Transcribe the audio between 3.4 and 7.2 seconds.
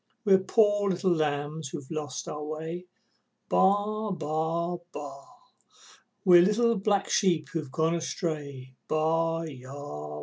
Baa! Baa! Baa! We're little black